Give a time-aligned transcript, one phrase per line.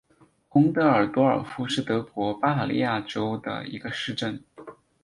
[0.47, 4.43] 洪德尔多尔夫是德国巴伐利亚州的一个市镇。